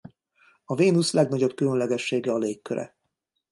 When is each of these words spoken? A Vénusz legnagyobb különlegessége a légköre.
A 0.65 0.75
Vénusz 0.75 1.11
legnagyobb 1.13 1.55
különlegessége 1.55 2.31
a 2.31 2.37
légköre. 2.37 2.95